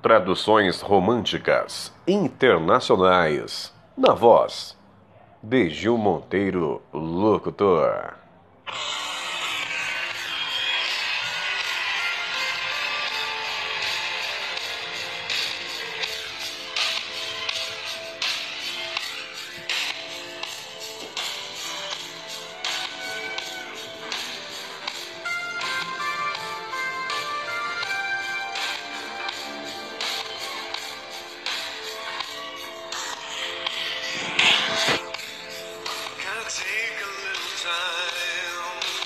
Traduções 0.00 0.80
românticas 0.80 1.92
internacionais. 2.06 3.74
Na 3.96 4.14
voz 4.14 4.78
de 5.42 5.68
Gil 5.70 5.98
Monteiro, 5.98 6.80
locutor. 6.92 8.17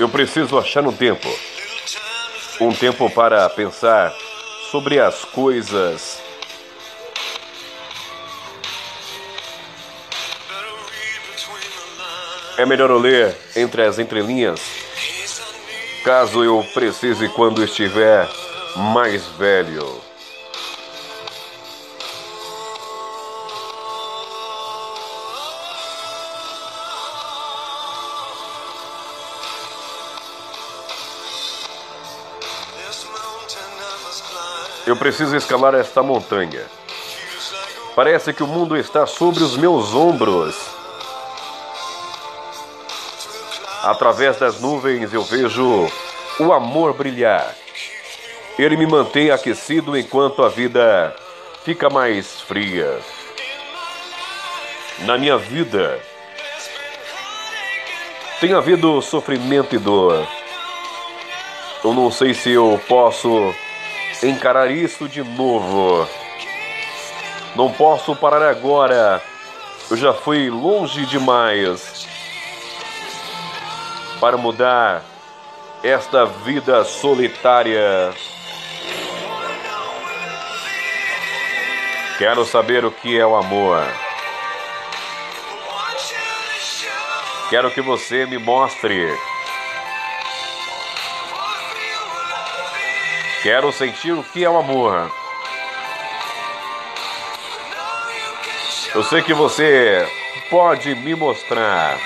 Eu 0.02 0.08
preciso 0.08 0.58
achar 0.58 0.84
um 0.84 0.92
tempo. 0.92 1.28
Um 2.60 2.74
tempo 2.74 3.08
para 3.08 3.48
pensar 3.48 4.12
sobre 4.68 4.98
as 4.98 5.24
coisas. 5.24 6.20
É 12.58 12.66
melhor 12.66 12.90
eu 12.90 12.98
ler 12.98 13.32
entre 13.54 13.82
as 13.82 14.00
entrelinhas, 14.00 14.60
caso 16.04 16.42
eu 16.42 16.66
precise 16.74 17.28
quando 17.28 17.62
estiver 17.62 18.28
mais 18.74 19.24
velho. 19.38 20.11
Eu 34.84 34.96
preciso 34.96 35.36
escalar 35.36 35.74
esta 35.74 36.02
montanha. 36.02 36.62
Parece 37.94 38.32
que 38.32 38.42
o 38.42 38.48
mundo 38.48 38.76
está 38.76 39.06
sobre 39.06 39.44
os 39.44 39.56
meus 39.56 39.94
ombros. 39.94 40.56
Através 43.84 44.38
das 44.38 44.60
nuvens 44.60 45.12
eu 45.12 45.22
vejo 45.22 45.88
o 46.40 46.52
amor 46.52 46.94
brilhar. 46.94 47.54
Ele 48.58 48.76
me 48.76 48.86
mantém 48.86 49.30
aquecido 49.30 49.96
enquanto 49.96 50.42
a 50.42 50.48
vida 50.48 51.14
fica 51.64 51.88
mais 51.88 52.40
fria. 52.40 52.98
Na 55.00 55.16
minha 55.16 55.38
vida 55.38 56.00
tem 58.40 58.52
havido 58.52 59.00
sofrimento 59.00 59.76
e 59.76 59.78
dor. 59.78 60.26
Eu 61.84 61.94
não 61.94 62.10
sei 62.10 62.34
se 62.34 62.50
eu 62.50 62.80
posso 62.88 63.54
encarar 64.22 64.70
isso 64.70 65.08
de 65.08 65.22
novo. 65.22 66.08
Não 67.56 67.70
posso 67.72 68.14
parar 68.14 68.42
agora. 68.48 69.22
Eu 69.90 69.96
já 69.96 70.14
fui 70.14 70.48
longe 70.48 71.04
demais 71.06 72.06
para 74.20 74.36
mudar 74.36 75.04
esta 75.82 76.24
vida 76.24 76.84
solitária. 76.84 78.14
Quero 82.18 82.44
saber 82.44 82.84
o 82.84 82.90
que 82.92 83.18
é 83.18 83.26
o 83.26 83.34
amor. 83.34 83.84
Quero 87.50 87.70
que 87.70 87.82
você 87.82 88.24
me 88.24 88.38
mostre. 88.38 89.12
Quero 93.42 93.72
sentir 93.72 94.12
o 94.12 94.22
que 94.22 94.44
é 94.44 94.48
o 94.48 94.56
amor. 94.56 95.10
Eu 98.94 99.02
sei 99.02 99.20
que 99.20 99.34
você 99.34 100.06
pode 100.48 100.94
me 100.94 101.16
mostrar. 101.16 101.98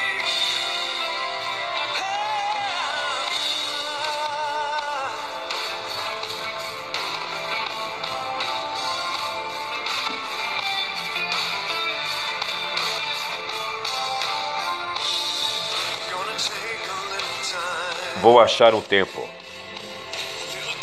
Vou 18.22 18.40
achar 18.40 18.74
um 18.74 18.80
tempo. 18.80 19.28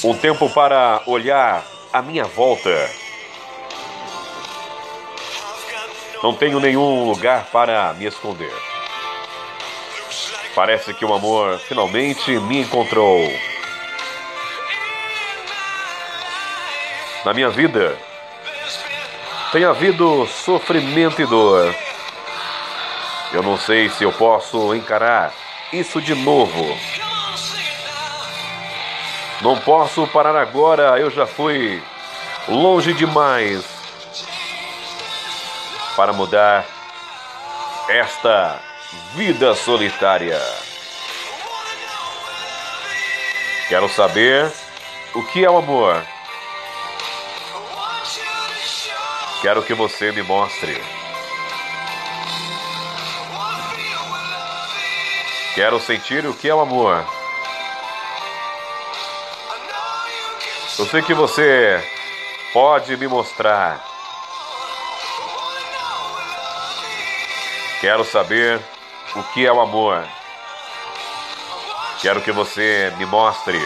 Um 0.04 0.14
tempo 0.14 0.50
para 0.50 1.02
olhar 1.06 1.64
à 1.94 2.02
minha 2.02 2.26
volta. 2.26 2.90
Não 6.22 6.34
tenho 6.34 6.60
nenhum 6.60 7.06
lugar 7.06 7.46
para 7.46 7.94
me 7.94 8.06
esconder. 8.06 8.54
Parece 10.54 10.94
que 10.94 11.06
o 11.06 11.14
amor 11.14 11.58
finalmente 11.60 12.38
me 12.40 12.60
encontrou. 12.60 13.32
Na 17.24 17.34
minha 17.34 17.50
vida, 17.50 17.98
tem 19.54 19.64
havido 19.64 20.28
sofrimento 20.28 21.22
e 21.22 21.26
dor. 21.26 21.74
Eu 23.32 23.42
não 23.42 23.58
sei 23.58 23.88
se 23.88 24.04
eu 24.04 24.12
posso 24.12 24.76
encarar 24.76 25.34
isso 25.72 26.02
de 26.02 26.14
novo. 26.14 26.78
Não 29.44 29.60
posso 29.60 30.08
parar 30.08 30.38
agora, 30.38 30.98
eu 30.98 31.12
já 31.12 31.28
fui 31.28 31.84
longe 32.48 32.94
demais 32.94 33.62
para 35.98 36.14
mudar 36.14 36.66
esta 37.90 38.58
vida 39.16 39.54
solitária. 39.54 40.40
Quero 43.68 43.90
saber 43.90 44.50
o 45.14 45.22
que 45.24 45.44
é 45.44 45.52
o 45.52 45.58
amor. 45.58 46.02
Quero 49.42 49.62
que 49.62 49.74
você 49.74 50.14
me 50.14 50.24
mostre. 50.24 50.82
Quero 55.54 55.82
sentir 55.82 56.26
o 56.26 56.34
que 56.34 56.48
é 56.48 56.56
o 56.56 56.62
amor. 56.62 57.23
Eu 60.80 60.88
sei 60.88 61.04
que 61.04 61.14
você 61.14 61.80
pode 62.52 62.98
me 62.98 63.08
mostrar. 63.08 63.80
Quero 67.80 68.04
saber 68.04 68.60
o 69.16 69.22
que 69.22 69.46
é 69.46 69.54
o 69.54 69.62
amor. 69.62 70.04
Quero 72.02 72.22
que 72.22 72.32
você 72.32 72.92
me 72.98 73.06
mostre. 73.06 73.60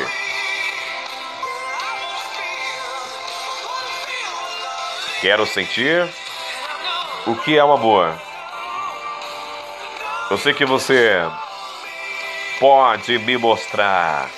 Quero 5.21 5.45
sentir 5.45 6.13
o 7.25 7.35
que 7.37 7.57
é 7.57 7.63
o 7.63 7.71
amor. 7.71 8.13
Eu 10.29 10.37
sei 10.37 10.53
que 10.53 10.65
você 10.65 11.21
pode 12.59 13.17
me 13.19 13.37
mostrar. 13.37 14.29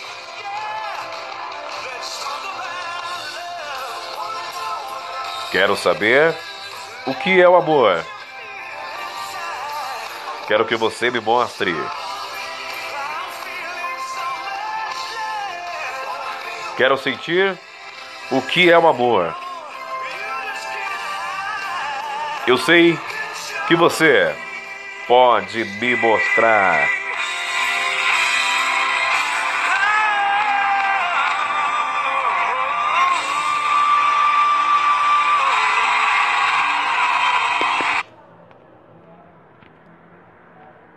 Quero 5.51 5.75
saber 5.75 6.35
o 7.07 7.13
que 7.15 7.41
é 7.41 7.49
o 7.49 7.55
amor. 7.55 8.05
Quero 10.47 10.65
que 10.65 10.75
você 10.75 11.09
me 11.09 11.19
mostre. 11.19 11.75
Quero 16.77 16.97
sentir 16.97 17.57
o 18.31 18.41
que 18.43 18.69
é 18.69 18.77
o 18.77 18.87
amor. 18.87 19.35
Eu 22.45 22.57
sei 22.57 22.97
que 23.67 23.75
você 23.75 24.35
pode 25.07 25.65
me 25.65 25.95
mostrar. 25.95 26.98